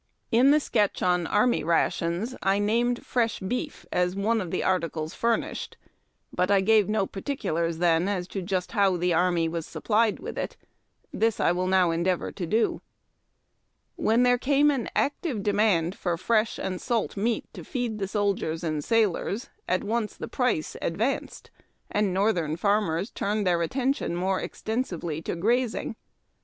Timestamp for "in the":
0.31-0.59